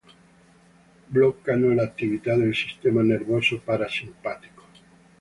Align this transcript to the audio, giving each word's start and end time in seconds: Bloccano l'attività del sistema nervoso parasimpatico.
Bloccano 1.09 1.75
l'attività 1.75 2.33
del 2.35 2.55
sistema 2.55 3.03
nervoso 3.03 3.59
parasimpatico. 3.59 4.63